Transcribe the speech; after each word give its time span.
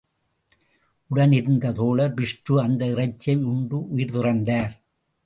உடன் 1.07 1.31
இருந்த 1.31 1.71
தோழர் 1.71 2.13
பிஷ்ரு 2.13 2.55
அந்த 2.61 2.85
இறைச்சியை 2.85 3.43
உண்டு 3.43 3.89
உயிர் 3.89 4.13
துறந்தார். 4.15 4.73